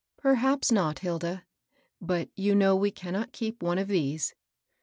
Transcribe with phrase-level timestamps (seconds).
[0.23, 1.45] "Perhap not, Hilda;
[2.01, 4.33] but you know we cannot keep one of these.